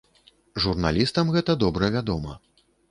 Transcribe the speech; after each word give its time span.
Журналістам 0.63 1.31
гэта 1.37 1.59
добра 1.67 1.95
вядома. 1.99 2.33